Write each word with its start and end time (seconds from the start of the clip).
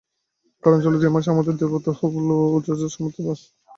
কারণ, 0.63 0.77
চলতি 0.81 1.07
মাস 1.07 1.25
আমাদের 1.27 1.55
দেবতা 1.57 1.91
হুবল 1.97 2.27
ও 2.35 2.43
উযযার 2.57 2.93
সম্মানিত 2.93 3.17
মাস। 3.27 3.39